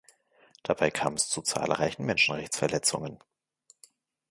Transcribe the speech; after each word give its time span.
Dabei 0.63 0.89
kam 0.89 1.13
es 1.13 1.29
zu 1.29 1.43
zahlreichen 1.43 2.07
Menschenrechtsverletzungen. 2.07 3.19